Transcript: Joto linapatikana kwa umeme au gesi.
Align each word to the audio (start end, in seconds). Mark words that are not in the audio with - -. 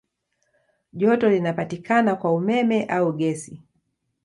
Joto 0.93 1.29
linapatikana 1.29 2.15
kwa 2.15 2.31
umeme 2.33 2.83
au 2.85 3.13
gesi. 3.13 3.61